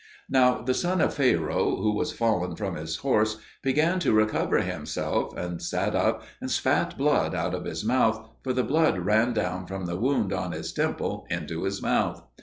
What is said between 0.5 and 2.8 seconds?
the son of Pharaoh, who was fallen from